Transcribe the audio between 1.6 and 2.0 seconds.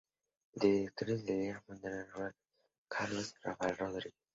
figuraron